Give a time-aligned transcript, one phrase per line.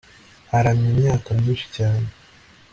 [0.57, 2.07] aramye imyaka myinshi cyane